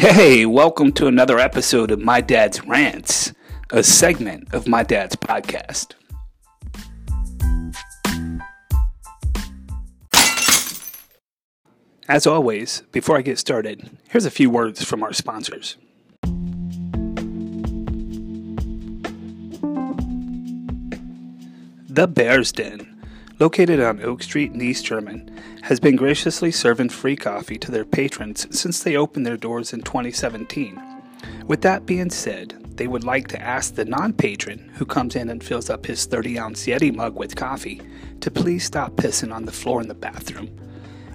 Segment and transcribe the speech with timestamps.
[0.00, 3.34] Hey, welcome to another episode of My Dad's Rants,
[3.68, 5.92] a segment of My Dad's podcast.
[12.08, 15.76] As always, before I get started, here's a few words from our sponsors.
[21.90, 22.89] The Bears Den,
[23.40, 25.30] located on Oak Street in East German,
[25.62, 29.80] has been graciously serving free coffee to their patrons since they opened their doors in
[29.80, 30.80] 2017.
[31.46, 35.30] With that being said, they would like to ask the non patron who comes in
[35.30, 37.80] and fills up his 30 ounce Yeti mug with coffee
[38.20, 40.54] to please stop pissing on the floor in the bathroom.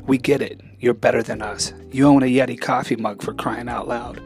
[0.07, 1.73] We get it, you're better than us.
[1.91, 4.21] You own a Yeti coffee mug for crying out loud.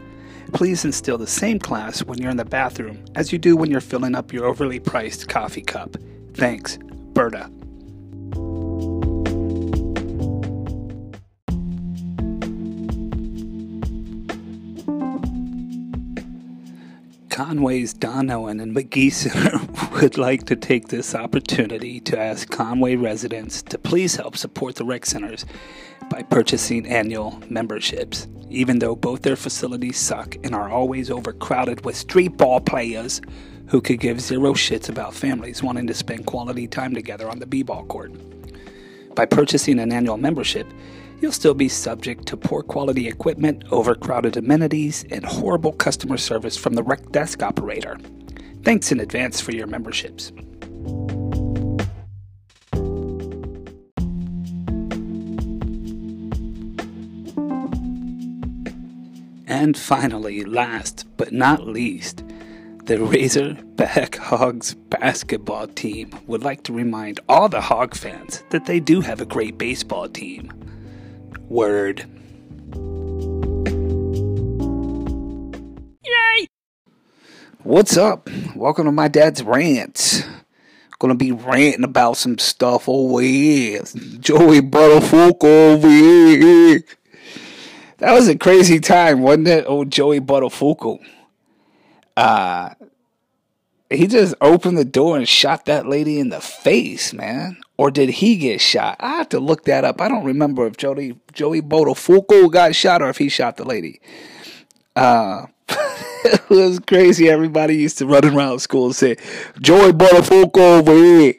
[0.53, 3.81] Please instill the same class when you're in the bathroom as you do when you're
[3.81, 5.95] filling up your overly priced coffee cup.
[6.33, 6.77] Thanks,
[7.13, 7.49] Berta.
[17.39, 19.61] Conway's Don Owen and McGee Center
[20.01, 24.83] would like to take this opportunity to ask Conway residents to please help support the
[24.83, 25.45] rec centers
[26.09, 28.27] by purchasing annual memberships.
[28.49, 33.21] Even though both their facilities suck and are always overcrowded with street ball players
[33.67, 37.47] who could give zero shits about families wanting to spend quality time together on the
[37.47, 38.11] b-ball court.
[39.15, 40.67] By purchasing an annual membership,
[41.21, 46.73] you'll still be subject to poor quality equipment, overcrowded amenities, and horrible customer service from
[46.73, 47.97] the rec desk operator.
[48.63, 50.31] Thanks in advance for your memberships.
[59.47, 62.23] And finally, last but not least,
[62.85, 68.79] the Razorback Hogs basketball team would like to remind all the Hog fans that they
[68.79, 70.51] do have a great baseball team.
[71.49, 72.05] Word.
[76.05, 76.47] Yay!
[77.63, 78.29] What's up?
[78.55, 80.23] Welcome to my dad's rants.
[80.99, 83.81] Gonna be ranting about some stuff over here.
[84.19, 86.83] Joey Buttafuoco over here.
[87.97, 89.65] That was a crazy time, wasn't it?
[89.67, 90.99] Oh, Joey Buttafuoco
[92.15, 92.73] uh,
[93.89, 97.57] he just opened the door and shot that lady in the face, man.
[97.77, 98.97] Or did he get shot?
[98.99, 99.99] I have to look that up.
[99.99, 103.99] I don't remember if Joey Joey Buttafuoco got shot or if he shot the lady.
[104.95, 107.29] Uh, it was crazy.
[107.29, 109.15] Everybody used to run around school and say,
[109.59, 111.35] "Joey Buttafuoco over here."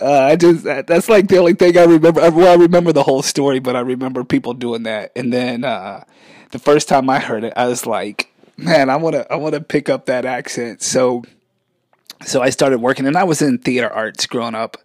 [0.00, 2.30] Uh, I just that's like the only thing I remember.
[2.30, 5.10] Well, I remember the whole story, but I remember people doing that.
[5.16, 6.04] And then uh,
[6.52, 9.54] the first time I heard it, I was like, man, I want to I want
[9.54, 10.82] to pick up that accent.
[10.82, 11.24] So
[12.24, 14.76] so I started working, and I was in theater arts growing up,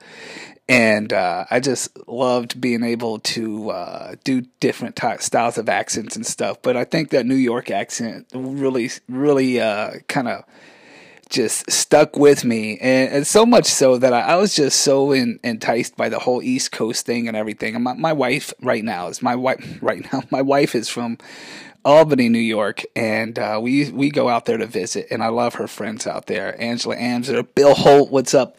[0.69, 6.15] and uh, I just loved being able to uh, do different ty- styles of accents
[6.15, 6.61] and stuff.
[6.61, 10.45] But I think that New York accent really, really uh, kind of
[11.29, 15.11] just stuck with me, and, and, so much so that I, I was just so
[15.11, 17.73] in, enticed by the whole East Coast thing and everything.
[17.75, 20.21] And my, my wife right now is my wife right now.
[20.29, 21.17] My wife is from
[21.85, 25.07] Albany, New York, and uh, we we go out there to visit.
[25.11, 28.11] And I love her friends out there, Angela Amser, Bill Holt.
[28.11, 28.57] What's up?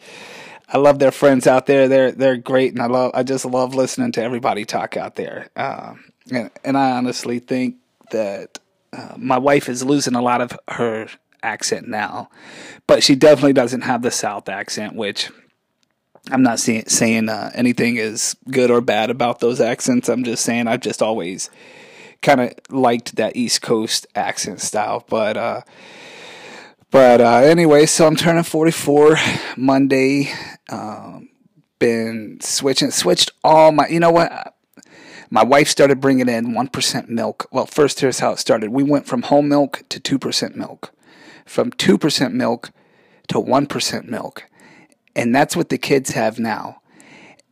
[0.67, 1.87] I love their friends out there.
[1.87, 5.49] They're they're great, and I love I just love listening to everybody talk out there.
[5.55, 7.77] Um, and and I honestly think
[8.11, 8.59] that
[8.93, 11.07] uh, my wife is losing a lot of her
[11.43, 12.29] accent now,
[12.87, 15.29] but she definitely doesn't have the South accent, which.
[16.31, 20.09] I'm not saying uh, anything is good or bad about those accents.
[20.09, 21.51] I'm just saying I've just always
[22.21, 25.03] kind of liked that East Coast accent style.
[25.07, 25.61] But uh,
[26.91, 29.17] but uh, anyway, so I'm turning 44
[29.57, 30.31] Monday.
[30.69, 31.29] Um,
[31.79, 33.87] been switching, switched all my.
[33.87, 34.53] You know what?
[35.29, 37.47] My wife started bringing in one percent milk.
[37.51, 38.69] Well, first here's how it started.
[38.69, 40.93] We went from whole milk to two percent milk,
[41.45, 42.71] from two percent milk
[43.27, 44.45] to one percent milk,
[45.15, 46.81] and that's what the kids have now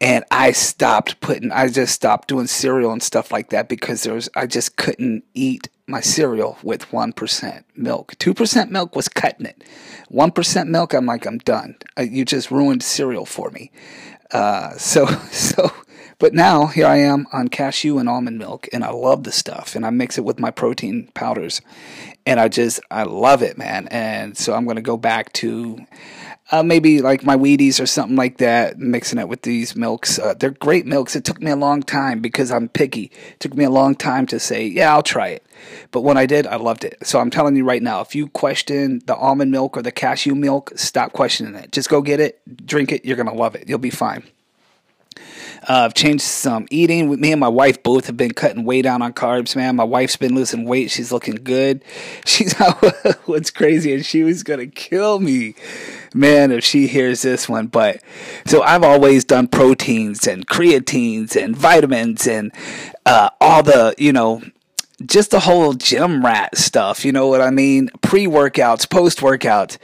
[0.04, 4.14] and I stopped putting I just stopped doing cereal and stuff like that because there
[4.14, 8.14] was I just couldn't eat my cereal with 1% milk.
[8.18, 9.64] 2% milk was cutting it.
[10.12, 11.78] 1% milk I'm like I'm done.
[11.98, 13.72] You just ruined cereal for me.
[14.30, 15.72] Uh, so so
[16.20, 19.74] but now here I am on cashew and almond milk and I love the stuff
[19.74, 21.62] and I mix it with my protein powders
[22.26, 23.88] and I just I love it, man.
[23.88, 25.80] And so I'm going to go back to
[26.52, 30.20] uh, maybe like my Wheaties or something like that, mixing it with these milks.
[30.20, 31.16] Uh, they're great milks.
[31.16, 33.12] It took me a long time because I'm picky.
[33.32, 35.46] It took me a long time to say, yeah, I'll try it.
[35.92, 36.98] But when I did, I loved it.
[37.04, 40.36] So I'm telling you right now, if you question the almond milk or the cashew
[40.36, 41.72] milk, stop questioning it.
[41.72, 43.06] Just go get it, drink it.
[43.06, 43.70] You're going to love it.
[43.70, 44.24] You'll be fine.
[45.68, 47.20] Uh, I've changed some eating.
[47.20, 49.76] Me and my wife both have been cutting way down on carbs, man.
[49.76, 50.92] My wife's been losing weight.
[50.92, 51.84] She's looking good.
[52.26, 52.54] She's
[53.26, 55.56] what's crazy, and she was gonna kill me,
[56.14, 57.68] man, if she hears this one.
[57.68, 58.02] But
[58.46, 62.52] so I've always done proteins and creatines and vitamins and
[63.06, 64.42] uh, all the you know
[65.06, 67.90] just the whole gym rat stuff, you know what I mean?
[68.02, 69.78] Pre workouts, post workouts.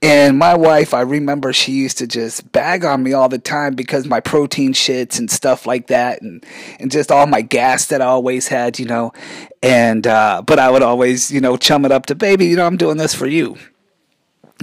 [0.00, 3.74] And my wife, I remember she used to just bag on me all the time
[3.74, 6.46] because my protein shits and stuff like that and,
[6.78, 9.12] and just all my gas that I always had, you know.
[9.60, 12.66] And uh, but I would always, you know, chum it up to baby, you know,
[12.66, 13.56] I'm doing this for you.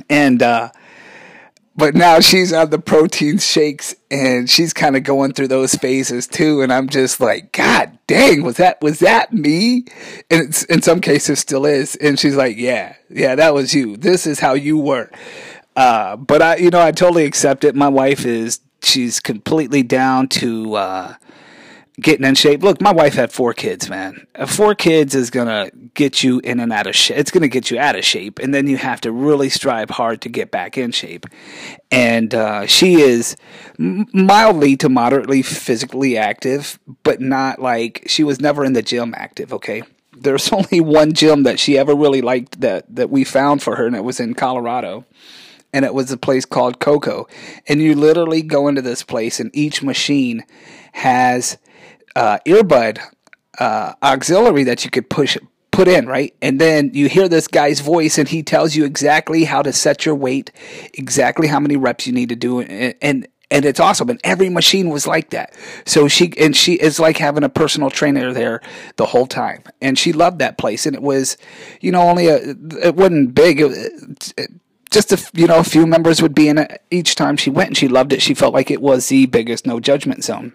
[0.09, 0.71] And uh
[1.75, 6.27] but now she's on the protein shakes and she's kind of going through those phases
[6.27, 9.85] too and i'm just like god dang was that was that me?
[10.29, 13.97] And in some cases still is and she's like yeah yeah that was you.
[13.97, 15.09] This is how you were.
[15.75, 17.75] Uh, but i you know i totally accept it.
[17.75, 21.13] My wife is she's completely down to uh,
[21.99, 22.63] getting in shape.
[22.63, 24.27] Look, my wife had four kids, man.
[24.47, 27.17] Four kids is gonna get you in and out of shape.
[27.17, 30.21] It's gonna get you out of shape, and then you have to really strive hard
[30.21, 31.25] to get back in shape.
[31.91, 33.35] And uh, she is
[33.77, 39.53] mildly to moderately physically active, but not like she was never in the gym active.
[39.53, 39.83] Okay.
[40.17, 43.87] There's only one gym that she ever really liked that that we found for her,
[43.87, 45.05] and it was in Colorado
[45.73, 47.27] and it was a place called Koko.
[47.67, 50.45] And you literally go into this place, and each machine
[50.93, 51.57] has
[52.15, 52.99] uh, earbud
[53.59, 55.37] uh, auxiliary that you could push
[55.75, 56.33] put in, right?
[56.41, 60.05] And then you hear this guy's voice and he tells you exactly how to set
[60.05, 60.51] your weight,
[60.93, 64.09] exactly how many reps you need to do and, and and it's awesome.
[64.09, 65.53] And every machine was like that.
[65.85, 68.59] So she and she is like having a personal trainer there
[68.95, 69.63] the whole time.
[69.81, 70.87] And she loved that place.
[70.87, 71.37] And it was
[71.79, 72.37] you know only a
[72.81, 73.61] it wasn't big.
[73.61, 74.51] It, it,
[74.89, 77.69] just a you know a few members would be in it each time she went
[77.69, 78.21] and she loved it.
[78.21, 80.53] She felt like it was the biggest no judgment zone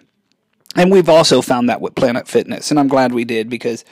[0.76, 3.84] and we've also found that with Planet Fitness, and I'm glad we did because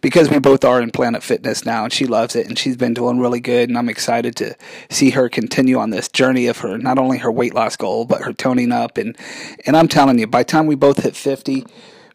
[0.00, 2.94] because we both are in Planet Fitness now, and she loves it, and she's been
[2.94, 4.56] doing really good, and I'm excited to
[4.90, 8.22] see her continue on this journey of her not only her weight loss goal but
[8.22, 9.16] her toning up, and
[9.64, 11.66] and I'm telling you, by the time we both hit 50,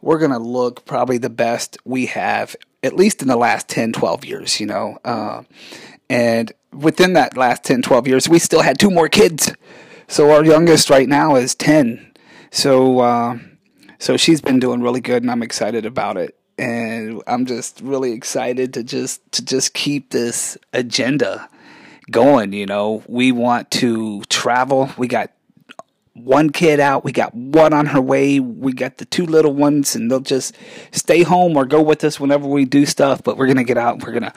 [0.02, 4.24] we're gonna look probably the best we have at least in the last 10, 12
[4.24, 5.44] years, you know, uh,
[6.10, 9.54] and within that last 10, 12 years, we still had two more kids,
[10.08, 12.12] so our youngest right now is 10,
[12.52, 13.00] so.
[13.00, 13.40] Uh,
[14.00, 16.36] so she's been doing really good, and I'm excited about it.
[16.58, 21.48] And I'm just really excited to just to just keep this agenda
[22.10, 22.54] going.
[22.54, 24.90] You know, we want to travel.
[24.98, 25.32] We got
[26.14, 27.04] one kid out.
[27.04, 28.40] We got one on her way.
[28.40, 30.56] We got the two little ones, and they'll just
[30.92, 33.22] stay home or go with us whenever we do stuff.
[33.24, 34.04] But we're gonna get out.
[34.04, 34.34] We're gonna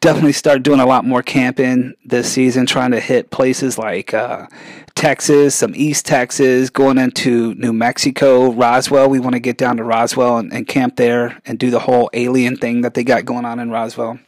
[0.00, 4.46] definitely start doing a lot more camping this season, trying to hit places like uh,
[4.94, 9.08] Texas, some East Texas, going into New Mexico, Roswell.
[9.08, 12.10] We want to get down to Roswell and, and, camp there and do the whole
[12.12, 14.18] alien thing that they got going on in Roswell.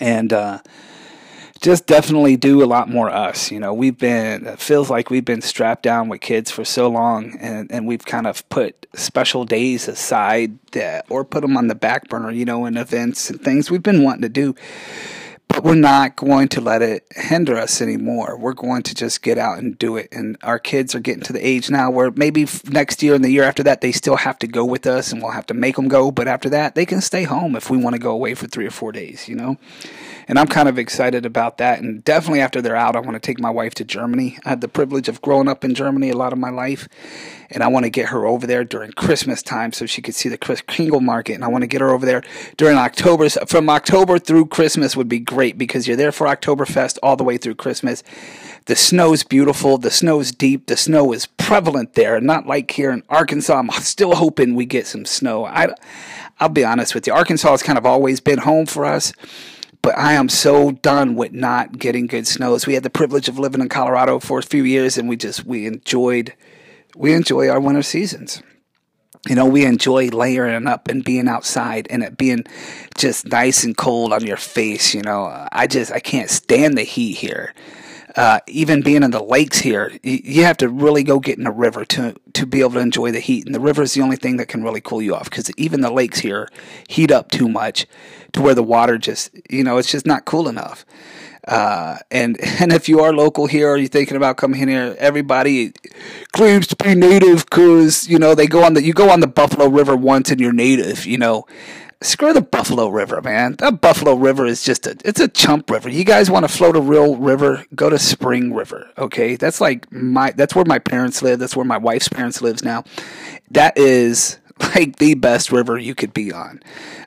[0.00, 0.60] And uh,
[1.64, 3.50] just definitely do a lot more us.
[3.50, 6.88] You know, we've been, it feels like we've been strapped down with kids for so
[6.88, 11.68] long and, and we've kind of put special days aside that, or put them on
[11.68, 14.54] the back burner, you know, in events and things we've been wanting to do
[15.48, 18.36] but we're not going to let it hinder us anymore.
[18.36, 20.08] We're going to just get out and do it.
[20.10, 23.30] And our kids are getting to the age now where maybe next year and the
[23.30, 25.76] year after that, they still have to go with us and we'll have to make
[25.76, 26.10] them go.
[26.10, 28.66] But after that, they can stay home if we want to go away for three
[28.66, 29.56] or four days, you know?
[30.26, 31.80] And I'm kind of excited about that.
[31.80, 34.38] And definitely after they're out, I want to take my wife to Germany.
[34.44, 36.88] I had the privilege of growing up in Germany a lot of my life
[37.50, 40.28] and I want to get her over there during Christmas time so she could see
[40.28, 41.34] the Kringle market.
[41.34, 42.22] And I want to get her over there
[42.56, 43.28] during October.
[43.28, 47.36] From October through Christmas would be great because you're there for Oktoberfest all the way
[47.36, 48.02] through Christmas.
[48.66, 49.78] The snow's beautiful.
[49.78, 50.66] The snow's deep.
[50.66, 53.58] The snow is prevalent there, not like here in Arkansas.
[53.58, 55.44] I'm still hoping we get some snow.
[55.44, 55.74] I,
[56.40, 57.12] I'll be honest with you.
[57.12, 59.12] Arkansas has kind of always been home for us
[59.84, 62.66] but I am so done with not getting good snows.
[62.66, 65.44] We had the privilege of living in Colorado for a few years, and we just
[65.44, 66.32] we enjoyed
[66.96, 68.42] we enjoy our winter seasons.
[69.28, 72.44] You know, we enjoy layering up and being outside and it being
[72.96, 74.94] just nice and cold on your face.
[74.94, 77.54] You know, I just, I can't stand the heat here.
[78.16, 81.50] Uh, even being in the lakes here, you have to really go get in a
[81.50, 83.44] river to to be able to enjoy the heat.
[83.44, 85.80] And the river is the only thing that can really cool you off because even
[85.80, 86.48] the lakes here
[86.88, 87.86] heat up too much
[88.32, 90.84] to where the water just, you know, it's just not cool enough.
[91.46, 95.72] Uh, and and if you are local here, or you're thinking about coming here, everybody
[96.32, 99.26] claims to be native because you know they go on the you go on the
[99.26, 101.46] Buffalo River once and you're native, you know.
[102.02, 103.56] screw the Buffalo River, man.
[103.56, 105.88] That Buffalo River is just a it's a chump river.
[105.88, 107.64] You guys want to float a real river?
[107.74, 109.36] Go to Spring River, okay?
[109.36, 111.38] That's like my that's where my parents live.
[111.38, 112.84] That's where my wife's parents lives now.
[113.50, 114.38] That is
[114.74, 116.62] like the best river you could be on.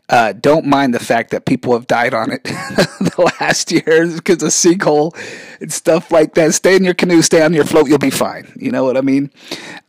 [0.09, 4.41] Uh, don't mind the fact that people have died on it the last years because
[4.41, 5.13] of sinkhole
[5.59, 6.53] and stuff like that.
[6.53, 8.51] Stay in your canoe, stay on your float, you'll be fine.
[8.55, 9.31] You know what I mean?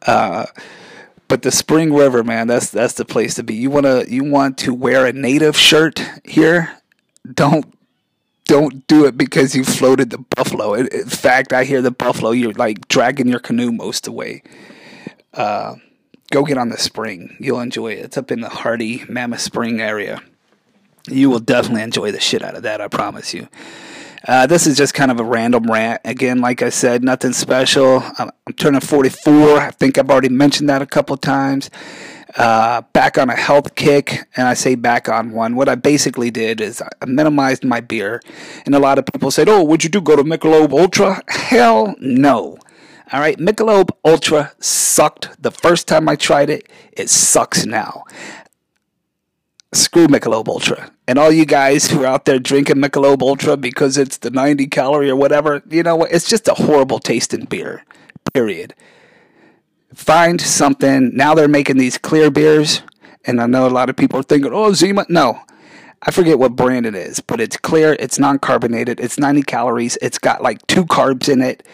[0.06, 0.46] Uh,
[1.28, 3.54] but the Spring River, man, that's that's the place to be.
[3.54, 6.78] You wanna you want to wear a native shirt here?
[7.32, 7.72] Don't
[8.46, 10.72] don't do it because you floated the buffalo.
[10.72, 12.30] In, fact, I hear the buffalo.
[12.30, 14.42] You're like dragging your canoe most of the way.
[15.34, 15.74] Uh,
[16.30, 17.36] go get on the spring.
[17.40, 18.00] You'll enjoy it.
[18.00, 20.22] It's up in the Hardy Mammoth Spring area.
[21.08, 22.80] You will definitely enjoy the shit out of that.
[22.80, 23.48] I promise you.
[24.26, 26.00] Uh, this is just kind of a random rant.
[26.04, 28.02] Again, like I said, nothing special.
[28.18, 29.58] I'm, I'm turning 44.
[29.58, 31.70] I think I've already mentioned that a couple times.
[32.36, 35.56] Uh, back on a health kick, and I say back on one.
[35.56, 38.20] What I basically did is I minimized my beer,
[38.66, 40.02] and a lot of people said, "Oh, what'd you do?
[40.02, 42.58] Go to Michelob Ultra?" Hell no.
[43.12, 46.68] All right, Michelob Ultra sucked the first time I tried it.
[46.92, 48.04] It sucks now
[49.72, 50.90] screw Michelob Ultra.
[51.06, 54.66] And all you guys who are out there drinking Michelob Ultra because it's the 90
[54.68, 56.12] calorie or whatever, you know what?
[56.12, 57.84] It's just a horrible tasting beer.
[58.32, 58.74] Period.
[59.94, 61.14] Find something.
[61.14, 62.82] Now they're making these clear beers.
[63.24, 65.06] And I know a lot of people are thinking, oh, Zima.
[65.08, 65.40] No.
[66.00, 69.98] I forget what brand it is, but it's clear, it's non carbonated, it's 90 calories,
[70.00, 71.66] it's got like two carbs in it,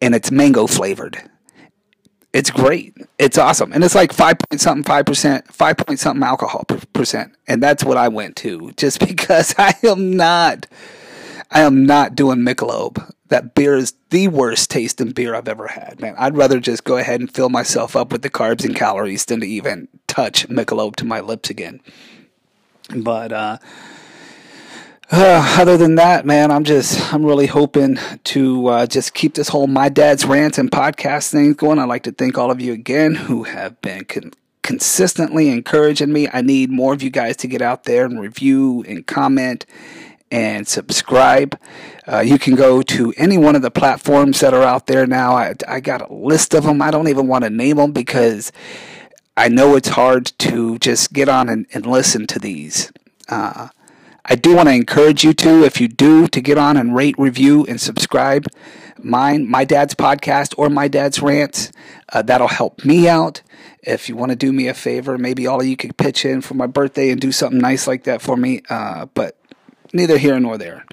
[0.00, 1.22] and it's mango flavored
[2.32, 2.96] it's great.
[3.18, 3.72] It's awesome.
[3.72, 7.34] And it's like five point something, five percent, five point something alcohol percent.
[7.48, 10.66] And that's what I went to just because I am not,
[11.50, 13.12] I am not doing Michelob.
[13.28, 16.14] That beer is the worst tasting beer I've ever had, man.
[16.18, 19.40] I'd rather just go ahead and fill myself up with the carbs and calories than
[19.40, 21.80] to even touch Michelob to my lips again.
[22.96, 23.58] But, uh,
[25.10, 29.48] uh, other than that, man, I'm just I'm really hoping to uh, just keep this
[29.48, 31.78] whole my dad's rant and podcast thing going.
[31.78, 36.28] I'd like to thank all of you again who have been con- consistently encouraging me.
[36.32, 39.66] I need more of you guys to get out there and review and comment
[40.30, 41.58] and subscribe.
[42.06, 45.32] Uh, you can go to any one of the platforms that are out there now.
[45.34, 46.80] I, I got a list of them.
[46.80, 48.52] I don't even want to name them because
[49.36, 52.92] I know it's hard to just get on and, and listen to these.
[53.28, 53.68] Uh,
[54.30, 57.16] I do want to encourage you to, if you do, to get on and rate,
[57.18, 58.46] review, and subscribe
[59.02, 61.72] mine, my dad's podcast, or my dad's rants.
[62.12, 63.42] Uh, that'll help me out.
[63.82, 66.42] If you want to do me a favor, maybe all of you could pitch in
[66.42, 68.62] for my birthday and do something nice like that for me.
[68.70, 69.36] Uh, but
[69.92, 70.84] neither here nor there.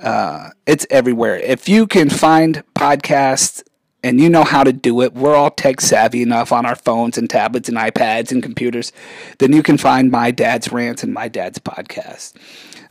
[0.00, 1.36] Uh, it's everywhere.
[1.36, 3.62] If you can find podcasts
[4.02, 7.18] and you know how to do it, we're all tech savvy enough on our phones
[7.18, 8.92] and tablets and iPads and computers,
[9.38, 12.34] then you can find my dad's rants and my dad's podcast.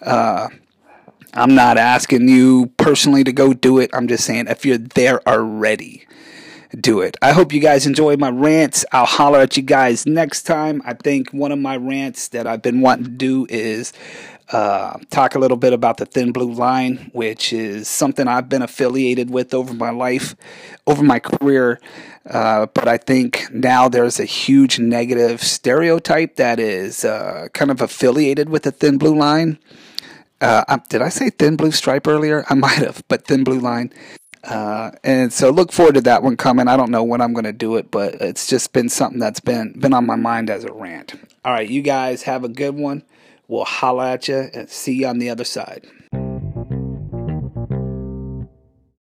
[0.02, 0.50] Uh,
[1.34, 3.92] I'm not asking you personally to go do it.
[3.94, 6.06] I'm just saying if you're there already,
[6.78, 7.18] do it.
[7.22, 8.86] I hope you guys enjoy my rants.
[8.92, 10.82] I'll holler at you guys next time.
[10.86, 13.94] I think one of my rants that I've been wanting to do is
[14.52, 18.62] uh, talk a little bit about the Thin Blue Line, which is something I've been
[18.62, 20.36] affiliated with over my life,
[20.88, 21.80] over my career.
[22.30, 27.82] Uh, but I think now there's a huge negative stereotype that is uh, kind of
[27.82, 29.58] affiliated with the Thin Blue Line.
[30.42, 32.46] Uh, did I say Thin Blue Stripe earlier?
[32.50, 33.92] I might have, but Thin Blue Line.
[34.44, 36.68] Uh, and so look forward to that one coming.
[36.68, 39.40] I don't know when I'm going to do it, but it's just been something that's
[39.40, 41.16] been been on my mind as a rant.
[41.44, 43.04] All right, you guys have a good one.
[43.48, 45.86] We'll holla at you and see you on the other side.